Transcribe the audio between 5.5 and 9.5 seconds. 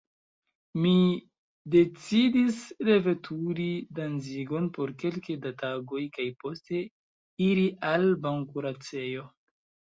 tagoj kaj poste iri al bankuracejo.